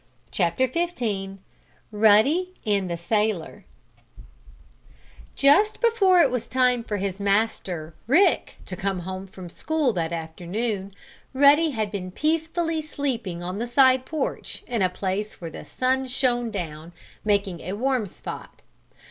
CHAPTER 0.31 0.65
XV 0.65 1.37
RUDDY 1.91 2.55
AND 2.65 2.89
THE 2.89 2.97
SAILOR 2.97 3.65
Just 5.35 5.79
before 5.79 6.21
it 6.21 6.31
was 6.31 6.47
time 6.47 6.83
for 6.83 6.97
his 6.97 7.19
master, 7.19 7.93
Rick, 8.07 8.55
to 8.65 8.75
come 8.75 9.01
home 9.01 9.27
from 9.27 9.47
school 9.47 9.93
that 9.93 10.11
afternoon, 10.11 10.91
Ruddy 11.35 11.69
had 11.69 11.91
been 11.91 12.09
peacefully 12.09 12.81
sleeping 12.81 13.43
on 13.43 13.59
the 13.59 13.67
side 13.67 14.07
porch, 14.07 14.63
in 14.65 14.81
a 14.81 14.89
place 14.89 15.39
where 15.39 15.51
the 15.51 15.65
sun 15.65 16.07
shone 16.07 16.49
down, 16.49 16.93
making 17.23 17.59
a 17.61 17.73
warm 17.73 18.07
spot. 18.07 18.63